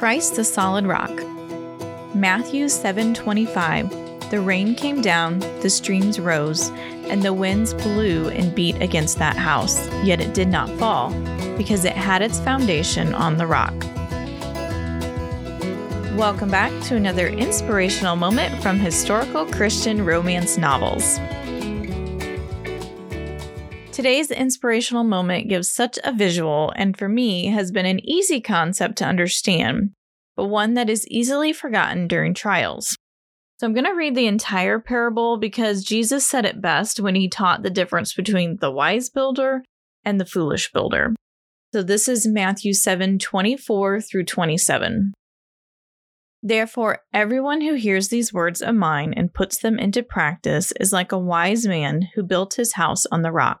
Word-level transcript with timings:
Christ 0.00 0.36
the 0.36 0.44
solid 0.44 0.86
rock. 0.86 1.12
Matthew 2.14 2.70
7:25. 2.70 4.30
The 4.30 4.40
rain 4.40 4.74
came 4.74 5.02
down, 5.02 5.40
the 5.60 5.68
streams 5.68 6.18
rose, 6.18 6.70
and 7.10 7.22
the 7.22 7.34
winds 7.34 7.74
blew 7.74 8.28
and 8.30 8.54
beat 8.54 8.80
against 8.80 9.18
that 9.18 9.36
house, 9.36 9.90
yet 10.02 10.18
it 10.22 10.32
did 10.32 10.48
not 10.48 10.70
fall, 10.78 11.10
because 11.58 11.84
it 11.84 11.92
had 11.92 12.22
its 12.22 12.40
foundation 12.40 13.12
on 13.12 13.36
the 13.36 13.46
rock. 13.46 13.74
Welcome 16.16 16.50
back 16.50 16.72
to 16.84 16.96
another 16.96 17.26
inspirational 17.26 18.16
moment 18.16 18.62
from 18.62 18.78
historical 18.78 19.44
Christian 19.44 20.02
romance 20.06 20.56
novels. 20.56 21.18
Today's 24.00 24.30
inspirational 24.30 25.04
moment 25.04 25.50
gives 25.50 25.70
such 25.70 25.98
a 26.02 26.10
visual 26.14 26.72
and 26.74 26.96
for 26.96 27.06
me 27.06 27.48
has 27.48 27.70
been 27.70 27.84
an 27.84 28.00
easy 28.02 28.40
concept 28.40 28.96
to 28.96 29.04
understand, 29.04 29.90
but 30.36 30.46
one 30.46 30.72
that 30.72 30.88
is 30.88 31.06
easily 31.08 31.52
forgotten 31.52 32.08
during 32.08 32.32
trials. 32.32 32.96
So 33.58 33.66
I'm 33.66 33.74
going 33.74 33.84
to 33.84 33.92
read 33.92 34.14
the 34.14 34.26
entire 34.26 34.78
parable 34.78 35.36
because 35.36 35.84
Jesus 35.84 36.26
said 36.26 36.46
it 36.46 36.62
best 36.62 36.98
when 36.98 37.14
he 37.14 37.28
taught 37.28 37.62
the 37.62 37.68
difference 37.68 38.14
between 38.14 38.56
the 38.62 38.70
wise 38.70 39.10
builder 39.10 39.62
and 40.02 40.18
the 40.18 40.24
foolish 40.24 40.72
builder. 40.72 41.14
So 41.74 41.82
this 41.82 42.08
is 42.08 42.26
Matthew 42.26 42.72
7 42.72 43.18
24 43.18 44.00
through 44.00 44.24
27. 44.24 45.12
Therefore, 46.42 47.00
everyone 47.12 47.60
who 47.60 47.74
hears 47.74 48.08
these 48.08 48.32
words 48.32 48.62
of 48.62 48.74
mine 48.74 49.12
and 49.14 49.34
puts 49.34 49.58
them 49.58 49.78
into 49.78 50.02
practice 50.02 50.72
is 50.80 50.90
like 50.90 51.12
a 51.12 51.18
wise 51.18 51.66
man 51.66 52.08
who 52.14 52.22
built 52.22 52.54
his 52.54 52.72
house 52.72 53.04
on 53.12 53.20
the 53.20 53.30
rock. 53.30 53.60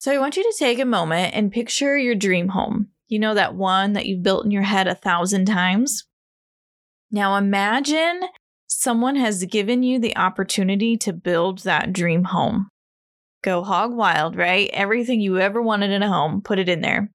So 0.00 0.10
I 0.10 0.18
want 0.18 0.38
you 0.38 0.42
to 0.42 0.56
take 0.58 0.78
a 0.78 0.86
moment 0.86 1.34
and 1.34 1.52
picture 1.52 1.98
your 1.98 2.14
dream 2.14 2.48
home. 2.48 2.88
You 3.08 3.18
know 3.18 3.34
that 3.34 3.54
one 3.54 3.92
that 3.92 4.06
you've 4.06 4.22
built 4.22 4.46
in 4.46 4.50
your 4.50 4.62
head 4.62 4.88
a 4.88 4.94
thousand 4.94 5.44
times? 5.44 6.06
Now 7.10 7.36
imagine 7.36 8.22
someone 8.66 9.16
has 9.16 9.44
given 9.44 9.82
you 9.82 9.98
the 9.98 10.16
opportunity 10.16 10.96
to 10.96 11.12
build 11.12 11.58
that 11.60 11.92
dream 11.92 12.24
home. 12.24 12.70
Go 13.42 13.62
hog 13.62 13.92
wild, 13.92 14.36
right? 14.36 14.70
Everything 14.72 15.20
you 15.20 15.38
ever 15.38 15.60
wanted 15.60 15.90
in 15.90 16.02
a 16.02 16.08
home, 16.08 16.40
put 16.40 16.58
it 16.58 16.70
in 16.70 16.80
there. 16.80 17.10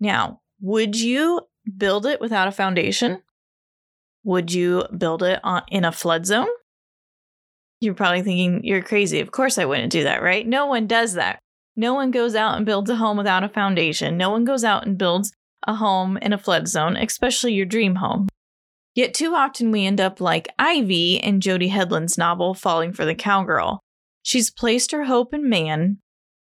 Now, 0.00 0.40
would 0.60 1.00
you 1.00 1.42
build 1.76 2.06
it 2.06 2.20
without 2.20 2.48
a 2.48 2.52
foundation? 2.52 3.22
Would 4.24 4.52
you 4.52 4.84
build 4.96 5.22
it 5.22 5.38
on, 5.44 5.62
in 5.68 5.84
a 5.84 5.92
flood 5.92 6.26
zone? 6.26 6.48
You're 7.78 7.94
probably 7.94 8.22
thinking 8.22 8.64
you're 8.64 8.82
crazy. 8.82 9.20
Of 9.20 9.30
course, 9.30 9.58
I 9.58 9.64
wouldn't 9.64 9.92
do 9.92 10.02
that, 10.04 10.24
right? 10.24 10.44
No 10.44 10.66
one 10.66 10.88
does 10.88 11.14
that. 11.14 11.38
No 11.76 11.94
one 11.94 12.10
goes 12.10 12.34
out 12.34 12.56
and 12.56 12.66
builds 12.66 12.90
a 12.90 12.96
home 12.96 13.16
without 13.16 13.44
a 13.44 13.48
foundation. 13.48 14.16
No 14.16 14.30
one 14.30 14.44
goes 14.44 14.64
out 14.64 14.86
and 14.86 14.96
builds 14.96 15.32
a 15.66 15.74
home 15.74 16.16
in 16.18 16.32
a 16.32 16.38
flood 16.38 16.68
zone, 16.68 16.96
especially 16.96 17.52
your 17.52 17.66
dream 17.66 17.96
home. 17.96 18.28
Yet 18.94 19.12
too 19.12 19.34
often 19.34 19.72
we 19.72 19.84
end 19.84 20.00
up 20.00 20.20
like 20.20 20.48
Ivy 20.58 21.16
in 21.16 21.40
Jody 21.40 21.68
Hedlund's 21.70 22.16
novel 22.16 22.54
Falling 22.54 22.92
for 22.92 23.04
the 23.04 23.14
Cowgirl. 23.14 23.80
She's 24.22 24.50
placed 24.50 24.92
her 24.92 25.04
hope 25.04 25.34
in 25.34 25.48
man, 25.48 25.98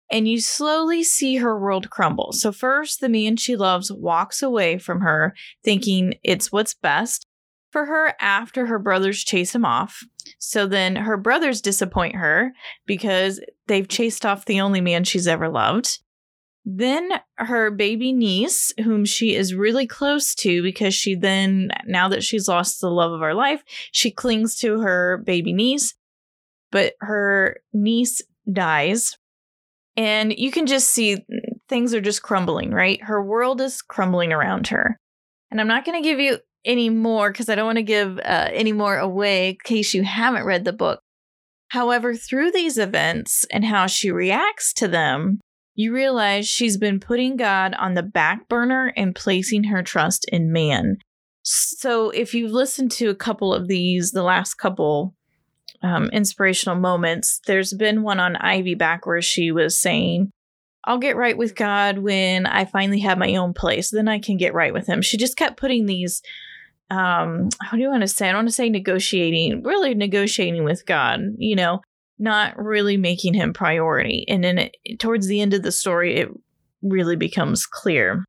and 0.09 0.27
you 0.27 0.39
slowly 0.39 1.03
see 1.03 1.37
her 1.37 1.59
world 1.59 1.89
crumble. 1.89 2.31
So, 2.31 2.51
first, 2.51 3.01
the 3.01 3.09
man 3.09 3.35
she 3.35 3.55
loves 3.55 3.91
walks 3.91 4.41
away 4.41 4.77
from 4.77 5.01
her, 5.01 5.35
thinking 5.63 6.15
it's 6.23 6.51
what's 6.51 6.73
best 6.73 7.25
for 7.71 7.85
her 7.85 8.13
after 8.19 8.67
her 8.67 8.79
brothers 8.79 9.23
chase 9.23 9.53
him 9.53 9.65
off. 9.65 10.03
So 10.39 10.67
then 10.67 10.95
her 10.95 11.17
brothers 11.17 11.61
disappoint 11.61 12.15
her 12.15 12.53
because 12.85 13.39
they've 13.67 13.87
chased 13.87 14.25
off 14.25 14.45
the 14.45 14.61
only 14.61 14.81
man 14.81 15.03
she's 15.03 15.27
ever 15.27 15.49
loved. 15.49 15.99
Then 16.69 17.11
her 17.37 17.71
baby 17.71 18.11
niece, 18.11 18.73
whom 18.83 19.05
she 19.05 19.35
is 19.35 19.55
really 19.55 19.87
close 19.87 20.35
to 20.35 20.61
because 20.61 20.93
she 20.93 21.15
then, 21.15 21.69
now 21.85 22.09
that 22.09 22.23
she's 22.23 22.49
lost 22.49 22.81
the 22.81 22.89
love 22.89 23.13
of 23.13 23.21
her 23.21 23.33
life, 23.33 23.63
she 23.93 24.11
clings 24.11 24.57
to 24.59 24.81
her 24.81 25.17
baby 25.25 25.53
niece. 25.53 25.95
But 26.69 26.95
her 26.99 27.61
niece 27.71 28.21
dies. 28.51 29.17
And 29.95 30.37
you 30.37 30.51
can 30.51 30.65
just 30.65 30.89
see 30.89 31.25
things 31.69 31.93
are 31.93 32.01
just 32.01 32.21
crumbling, 32.21 32.71
right? 32.71 33.01
Her 33.01 33.23
world 33.23 33.61
is 33.61 33.81
crumbling 33.81 34.33
around 34.33 34.67
her. 34.67 34.99
And 35.49 35.61
I'm 35.61 35.67
not 35.67 35.85
going 35.85 36.01
to 36.01 36.07
give 36.07 36.19
you 36.19 36.39
any 36.65 36.89
more 36.89 37.31
because 37.31 37.49
I 37.49 37.55
don't 37.55 37.65
want 37.65 37.77
to 37.77 37.83
give 37.83 38.19
uh, 38.19 38.49
any 38.51 38.71
more 38.71 38.97
away 38.97 39.49
in 39.49 39.57
case 39.63 39.93
you 39.93 40.03
haven't 40.03 40.45
read 40.45 40.65
the 40.65 40.73
book. 40.73 40.99
However, 41.69 42.15
through 42.15 42.51
these 42.51 42.77
events 42.77 43.45
and 43.51 43.65
how 43.65 43.87
she 43.87 44.11
reacts 44.11 44.73
to 44.73 44.87
them, 44.87 45.39
you 45.75 45.93
realize 45.93 46.47
she's 46.47 46.77
been 46.77 46.99
putting 46.99 47.37
God 47.37 47.75
on 47.75 47.93
the 47.93 48.03
back 48.03 48.47
burner 48.47 48.93
and 48.95 49.15
placing 49.15 49.65
her 49.65 49.83
trust 49.83 50.25
in 50.29 50.51
man. 50.51 50.97
So, 51.43 52.09
if 52.09 52.33
you've 52.33 52.51
listened 52.51 52.91
to 52.93 53.09
a 53.09 53.15
couple 53.15 53.53
of 53.53 53.67
these, 53.67 54.11
the 54.11 54.23
last 54.23 54.55
couple 54.55 55.13
um, 55.81 56.09
inspirational 56.09 56.75
moments, 56.75 57.39
there's 57.45 57.73
been 57.73 58.01
one 58.01 58.19
on 58.19 58.35
Ivy 58.37 58.75
back 58.75 59.05
where 59.05 59.21
she 59.21 59.51
was 59.51 59.79
saying, 59.79 60.31
I'll 60.87 60.97
get 60.97 61.17
right 61.17 61.37
with 61.37 61.53
God 61.53 61.99
when 61.99 62.45
I 62.45 62.65
finally 62.65 63.01
have 63.01 63.17
my 63.17 63.35
own 63.35 63.53
place. 63.53 63.91
Then 63.91 64.07
I 64.07 64.19
can 64.19 64.37
get 64.37 64.53
right 64.53 64.73
with 64.73 64.87
Him. 64.87 65.01
She 65.01 65.17
just 65.17 65.37
kept 65.37 65.59
putting 65.59 65.85
these 65.85 66.21
um 66.89 67.49
how 67.61 67.75
do 67.75 67.83
you 67.83 67.89
want 67.89 68.01
to 68.01 68.07
say 68.07 68.29
i 68.29 68.31
don't 68.31 68.39
want 68.39 68.47
to 68.47 68.53
say 68.53 68.69
negotiating 68.69 69.61
really 69.63 69.93
negotiating 69.93 70.63
with 70.63 70.85
god 70.85 71.19
you 71.37 71.55
know 71.55 71.81
not 72.17 72.57
really 72.57 72.97
making 72.97 73.33
him 73.33 73.53
priority 73.53 74.25
and 74.27 74.43
then 74.43 74.57
it, 74.57 74.97
towards 74.97 75.27
the 75.27 75.41
end 75.41 75.53
of 75.53 75.63
the 75.63 75.71
story 75.71 76.15
it 76.15 76.29
really 76.81 77.17
becomes 77.17 77.65
clear 77.65 78.23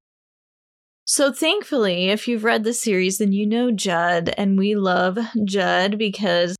so 1.04 1.32
thankfully 1.32 2.08
if 2.08 2.26
you've 2.26 2.44
read 2.44 2.64
the 2.64 2.72
series 2.72 3.18
then 3.18 3.32
you 3.32 3.46
know 3.46 3.70
judd 3.70 4.34
and 4.36 4.58
we 4.58 4.74
love 4.74 5.16
judd 5.44 5.96
because 5.96 6.56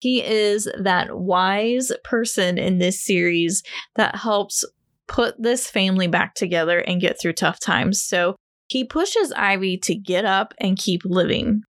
he 0.00 0.22
is 0.22 0.68
that 0.78 1.16
wise 1.16 1.92
person 2.04 2.58
in 2.58 2.78
this 2.78 3.02
series 3.02 3.62
that 3.94 4.16
helps 4.16 4.64
put 5.08 5.40
this 5.40 5.68
family 5.68 6.06
back 6.06 6.34
together 6.34 6.78
and 6.78 7.00
get 7.00 7.20
through 7.20 7.34
tough 7.34 7.60
times 7.60 8.02
so 8.02 8.36
he 8.68 8.84
pushes 8.84 9.32
Ivy 9.32 9.78
to 9.78 9.94
get 9.94 10.24
up 10.24 10.52
and 10.58 10.76
keep 10.76 11.02
living. 11.04 11.62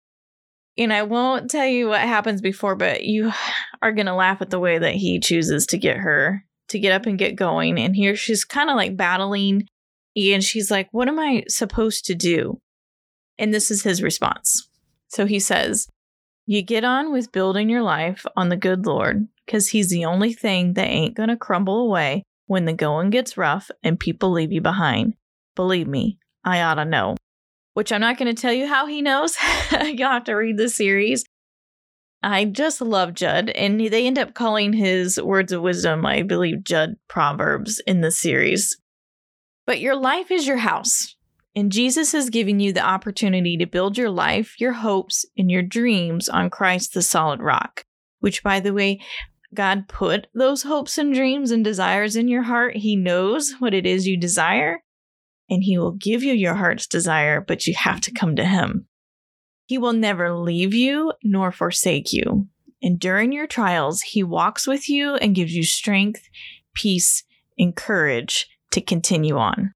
And 0.77 0.93
I 0.93 1.03
won't 1.03 1.51
tell 1.51 1.67
you 1.67 1.89
what 1.89 2.01
happens 2.01 2.41
before, 2.41 2.77
but 2.77 3.05
you 3.05 3.33
are 3.83 3.93
going 3.93 4.07
to 4.07 4.15
laugh 4.15 4.41
at 4.41 4.51
the 4.51 4.61
way 4.61 4.79
that 4.79 4.95
he 4.95 5.21
chooses 5.21 5.67
to 5.67 5.79
get 5.79 5.99
her 5.99 6.45
to 6.69 6.79
get 6.79 6.93
up 6.93 7.07
and 7.07 7.19
get 7.19 7.37
going. 7.37 7.79
And 7.79 7.95
here 7.95 8.17
she's 8.17 8.45
kind 8.45 8.71
of 8.71 8.77
like 8.77 8.97
battling. 8.97 9.69
And 10.17 10.43
she's 10.43 10.71
like, 10.71 10.89
What 10.93 11.09
am 11.09 11.19
I 11.19 11.45
supposed 11.49 12.05
to 12.07 12.15
do? 12.15 12.61
And 13.39 13.53
this 13.53 13.71
is 13.71 13.83
his 13.83 14.03
response. 14.03 14.69
So 15.09 15.27
he 15.27 15.39
says, 15.39 15.89
You 16.47 16.63
get 16.63 16.85
on 16.85 17.13
with 17.13 17.33
building 17.33 17.69
your 17.69 17.83
life 17.83 18.25
on 18.37 18.49
the 18.49 18.57
good 18.57 18.87
Lord, 18.87 19.29
because 19.45 19.69
he's 19.69 19.91
the 19.91 20.05
only 20.05 20.33
thing 20.33 20.75
that 20.75 20.87
ain't 20.87 21.17
going 21.17 21.29
to 21.29 21.37
crumble 21.37 21.81
away 21.81 22.25
when 22.47 22.65
the 22.65 22.73
going 22.73 23.11
gets 23.11 23.37
rough 23.37 23.71
and 23.83 23.99
people 23.99 24.31
leave 24.31 24.53
you 24.53 24.61
behind. 24.61 25.15
Believe 25.55 25.87
me, 25.87 26.19
I 26.45 26.63
ought 26.63 26.75
to 26.75 26.85
know. 26.85 27.17
Which 27.75 27.93
I'm 27.93 28.01
not 28.01 28.19
going 28.19 28.35
to 28.35 28.41
tell 28.41 28.53
you 28.53 28.67
how 28.67 28.87
he 28.87 29.03
knows. 29.03 29.37
You'll 29.83 30.11
have 30.11 30.25
to 30.25 30.35
read 30.35 30.57
the 30.57 30.69
series. 30.69 31.25
I 32.23 32.47
just 32.47 32.81
love 32.81 33.13
Judd, 33.13 33.51
and 33.51 33.79
they 33.79 34.07
end 34.07 34.19
up 34.19 34.33
calling 34.33 34.73
his 34.73 35.21
words 35.21 35.53
of 35.53 35.61
wisdom, 35.61 36.07
I 36.07 36.23
believe, 36.23 36.65
Judd 36.65 36.95
Proverbs 37.07 37.83
in 37.87 38.01
the 38.01 38.11
series. 38.11 38.79
But 39.67 39.81
your 39.81 39.95
life 39.95 40.31
is 40.31 40.47
your 40.47 40.57
house, 40.57 41.17
and 41.55 41.71
Jesus 41.71 42.13
has 42.13 42.31
given 42.31 42.61
you 42.61 42.73
the 42.73 42.85
opportunity 42.85 43.59
to 43.59 43.67
build 43.67 43.99
your 43.99 44.09
life, 44.09 44.59
your 44.59 44.73
hopes, 44.73 45.27
and 45.37 45.51
your 45.51 45.63
dreams 45.63 46.31
on 46.31 46.49
Christ 46.49 46.95
the 46.95 47.03
solid 47.03 47.41
rock, 47.41 47.85
which, 48.21 48.43
by 48.43 48.59
the 48.59 48.73
way, 48.73 49.01
God 49.55 49.89
put 49.89 50.27
those 50.35 50.63
hopes 50.63 50.99
and 50.99 51.15
dreams 51.15 51.51
and 51.51 51.65
desires 51.65 52.17
in 52.17 52.29
your 52.29 52.43
heart. 52.43 52.77
He 52.77 52.97
knows 52.97 53.55
what 53.59 53.75
it 53.75 53.87
is 53.87 54.07
you 54.07 54.17
desire, 54.17 54.83
and 55.49 55.63
he 55.63 55.79
will 55.79 55.93
give 55.93 56.23
you 56.23 56.33
your 56.35 56.55
heart's 56.55 56.87
desire, 56.87 57.41
but 57.41 57.67
you 57.67 57.75
have 57.75 58.01
to 58.03 58.13
come 58.13 58.37
to 58.37 58.45
him. 58.45 58.87
He 59.67 59.79
will 59.79 59.93
never 59.93 60.35
leave 60.35 60.75
you 60.75 61.13
nor 61.23 61.53
forsake 61.53 62.13
you. 62.13 62.49
And 62.83 63.01
during 63.01 63.33
your 63.33 63.47
trials, 63.47 64.03
he 64.03 64.23
walks 64.23 64.67
with 64.67 64.91
you 64.91 65.15
and 65.15 65.35
gives 65.35 65.55
you 65.55 65.65
strength, 65.65 66.29
peace, 66.75 67.25
and 67.59 67.75
courage 67.75 68.47
to 68.73 68.81
continue 68.83 69.39
on. 69.39 69.73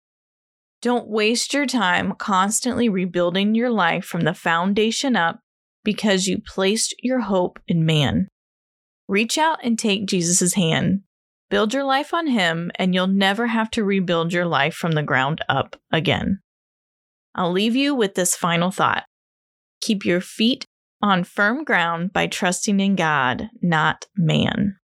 Don't 0.82 1.08
waste 1.08 1.54
your 1.54 1.66
time 1.66 2.12
constantly 2.18 2.88
rebuilding 2.88 3.54
your 3.54 3.70
life 3.70 4.04
from 4.04 4.22
the 4.22 4.34
foundation 4.34 5.16
up 5.16 5.40
because 5.84 6.26
you 6.26 6.38
placed 6.38 6.94
your 7.02 7.20
hope 7.20 7.58
in 7.66 7.86
man. 7.86 8.28
Reach 9.08 9.38
out 9.38 9.58
and 9.64 9.78
take 9.78 10.06
Jesus' 10.06 10.54
hand. 10.54 11.00
Build 11.50 11.72
your 11.72 11.84
life 11.84 12.12
on 12.12 12.26
Him, 12.26 12.70
and 12.74 12.94
you'll 12.94 13.06
never 13.06 13.46
have 13.46 13.70
to 13.72 13.84
rebuild 13.84 14.32
your 14.32 14.46
life 14.46 14.74
from 14.74 14.92
the 14.92 15.02
ground 15.02 15.42
up 15.48 15.76
again. 15.90 16.40
I'll 17.34 17.52
leave 17.52 17.74
you 17.74 17.94
with 17.94 18.14
this 18.14 18.36
final 18.36 18.70
thought 18.70 19.04
keep 19.80 20.04
your 20.04 20.20
feet 20.20 20.66
on 21.00 21.24
firm 21.24 21.64
ground 21.64 22.12
by 22.12 22.26
trusting 22.26 22.80
in 22.80 22.96
God, 22.96 23.48
not 23.62 24.06
man. 24.16 24.76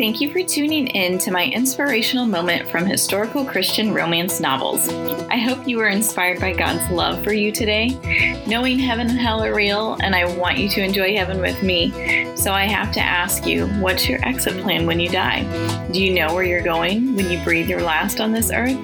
Thank 0.00 0.22
you 0.22 0.32
for 0.32 0.42
tuning 0.42 0.86
in 0.86 1.18
to 1.18 1.30
my 1.30 1.44
inspirational 1.44 2.24
moment 2.24 2.70
from 2.70 2.86
historical 2.86 3.44
Christian 3.44 3.92
romance 3.92 4.40
novels. 4.40 4.88
I 5.28 5.36
hope 5.36 5.68
you 5.68 5.76
were 5.76 5.88
inspired 5.88 6.40
by 6.40 6.54
God's 6.54 6.90
love 6.90 7.22
for 7.22 7.34
you 7.34 7.52
today. 7.52 7.88
Knowing 8.46 8.78
heaven 8.78 9.10
and 9.10 9.18
hell 9.18 9.44
are 9.44 9.54
real, 9.54 9.98
and 10.00 10.14
I 10.14 10.24
want 10.38 10.56
you 10.56 10.70
to 10.70 10.82
enjoy 10.82 11.14
heaven 11.14 11.42
with 11.42 11.62
me. 11.62 12.34
So 12.34 12.50
I 12.50 12.64
have 12.64 12.92
to 12.92 13.00
ask 13.00 13.44
you, 13.44 13.66
what's 13.82 14.08
your 14.08 14.26
exit 14.26 14.62
plan 14.62 14.86
when 14.86 15.00
you 15.00 15.10
die? 15.10 15.42
Do 15.92 16.02
you 16.02 16.14
know 16.14 16.32
where 16.32 16.44
you're 16.44 16.62
going 16.62 17.14
when 17.14 17.30
you 17.30 17.38
breathe 17.44 17.68
your 17.68 17.82
last 17.82 18.22
on 18.22 18.32
this 18.32 18.50
earth? 18.50 18.78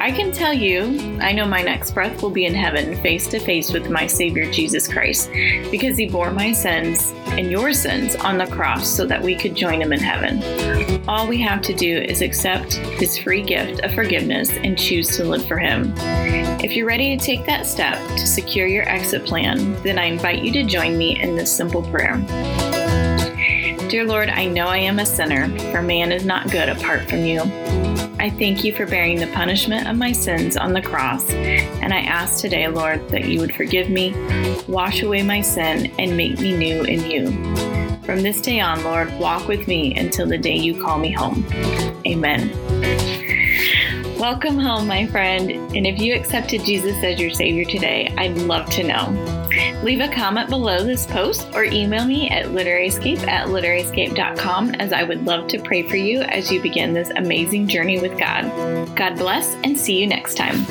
I 0.00 0.10
can 0.10 0.32
tell 0.32 0.52
you, 0.52 1.18
I 1.20 1.32
know 1.32 1.44
my 1.44 1.62
next 1.62 1.90
breath 1.92 2.22
will 2.22 2.30
be 2.30 2.46
in 2.46 2.54
heaven, 2.54 2.96
face 3.02 3.28
to 3.28 3.38
face 3.38 3.72
with 3.72 3.90
my 3.90 4.06
Savior 4.06 4.50
Jesus 4.50 4.88
Christ, 4.88 5.30
because 5.70 5.98
He 5.98 6.08
bore 6.08 6.30
my 6.30 6.52
sins 6.52 7.12
and 7.26 7.50
your 7.50 7.72
sins 7.72 8.16
on 8.16 8.38
the 8.38 8.46
cross 8.46 8.88
so 8.88 9.04
that 9.06 9.20
we 9.20 9.34
could 9.34 9.54
join 9.54 9.82
Him 9.82 9.92
in 9.92 10.00
heaven. 10.00 11.02
All 11.06 11.26
we 11.26 11.40
have 11.42 11.60
to 11.62 11.74
do 11.74 11.98
is 11.98 12.22
accept 12.22 12.74
His 12.74 13.18
free 13.18 13.42
gift 13.42 13.80
of 13.80 13.92
forgiveness 13.92 14.50
and 14.50 14.78
choose 14.78 15.14
to 15.16 15.24
live 15.24 15.46
for 15.46 15.58
Him. 15.58 15.92
If 16.62 16.72
you're 16.72 16.86
ready 16.86 17.16
to 17.16 17.22
take 17.22 17.44
that 17.46 17.66
step 17.66 17.98
to 18.16 18.26
secure 18.26 18.66
your 18.66 18.88
exit 18.88 19.26
plan, 19.26 19.80
then 19.82 19.98
I 19.98 20.06
invite 20.06 20.42
you 20.42 20.52
to 20.52 20.64
join 20.64 20.96
me 20.96 21.20
in 21.20 21.36
this 21.36 21.54
simple 21.54 21.82
prayer. 21.82 22.16
Dear 23.90 24.04
Lord, 24.04 24.28
I 24.28 24.46
know 24.46 24.68
I 24.68 24.76
am 24.76 25.00
a 25.00 25.04
sinner, 25.04 25.48
for 25.72 25.82
man 25.82 26.12
is 26.12 26.24
not 26.24 26.48
good 26.52 26.68
apart 26.68 27.10
from 27.10 27.24
you. 27.24 27.40
I 28.20 28.30
thank 28.30 28.62
you 28.62 28.72
for 28.72 28.86
bearing 28.86 29.18
the 29.18 29.26
punishment 29.26 29.88
of 29.88 29.96
my 29.96 30.12
sins 30.12 30.56
on 30.56 30.72
the 30.72 30.80
cross, 30.80 31.28
and 31.28 31.92
I 31.92 32.02
ask 32.02 32.40
today, 32.40 32.68
Lord, 32.68 33.08
that 33.08 33.24
you 33.24 33.40
would 33.40 33.52
forgive 33.52 33.90
me, 33.90 34.14
wash 34.68 35.02
away 35.02 35.24
my 35.24 35.40
sin, 35.40 35.92
and 35.98 36.16
make 36.16 36.38
me 36.38 36.56
new 36.56 36.82
in 36.84 37.10
you. 37.10 37.32
From 38.04 38.22
this 38.22 38.40
day 38.40 38.60
on, 38.60 38.84
Lord, 38.84 39.12
walk 39.18 39.48
with 39.48 39.66
me 39.66 39.96
until 39.96 40.28
the 40.28 40.38
day 40.38 40.56
you 40.56 40.80
call 40.80 41.00
me 41.00 41.10
home. 41.10 41.44
Amen. 42.06 43.39
Welcome 44.20 44.58
home, 44.58 44.86
my 44.86 45.06
friend. 45.06 45.50
And 45.50 45.86
if 45.86 45.98
you 45.98 46.14
accepted 46.14 46.62
Jesus 46.62 46.94
as 47.02 47.18
your 47.18 47.30
Savior 47.30 47.64
today, 47.64 48.12
I'd 48.18 48.36
love 48.36 48.68
to 48.72 48.82
know. 48.82 49.48
Leave 49.82 50.00
a 50.00 50.08
comment 50.08 50.50
below 50.50 50.84
this 50.84 51.06
post 51.06 51.48
or 51.54 51.64
email 51.64 52.04
me 52.04 52.28
at 52.28 52.48
literaryscape 52.48 53.26
at 53.26 53.48
literaryscape.com 53.48 54.74
as 54.74 54.92
I 54.92 55.04
would 55.04 55.24
love 55.24 55.48
to 55.48 55.58
pray 55.62 55.88
for 55.88 55.96
you 55.96 56.20
as 56.20 56.52
you 56.52 56.60
begin 56.60 56.92
this 56.92 57.08
amazing 57.16 57.66
journey 57.66 57.98
with 57.98 58.18
God. 58.18 58.44
God 58.94 59.16
bless 59.16 59.54
and 59.64 59.78
see 59.78 59.98
you 59.98 60.06
next 60.06 60.34
time. 60.34 60.66